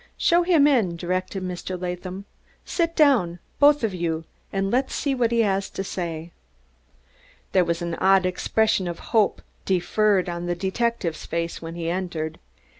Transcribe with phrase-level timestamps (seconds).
[0.17, 1.79] "Show him in," directed Mr.
[1.79, 2.25] Latham.
[2.65, 6.31] "Sit down, both of you, and let's see what he has to say."
[7.51, 12.39] There was an odd expression of hope deferred on the detective's face when he entered.